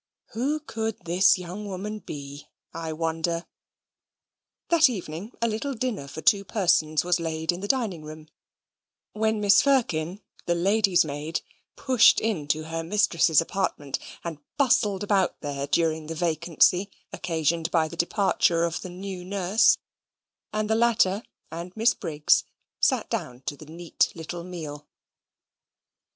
[0.31, 3.45] Who could this young woman be, I wonder?
[4.69, 8.27] That evening a little dinner for two persons was laid in the dining room
[9.13, 9.61] when Mrs.
[9.61, 11.41] Firkin, the lady's maid,
[11.75, 17.95] pushed into her mistress's apartment, and bustled about there during the vacancy occasioned by the
[17.95, 19.77] departure of the new nurse
[20.51, 21.21] and the latter
[21.51, 22.43] and Miss Briggs
[22.79, 24.87] sat down to the neat little meal.